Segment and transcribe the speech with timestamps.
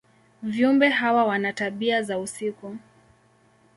[0.43, 2.77] Viumbe hawa wana tabia za usiku.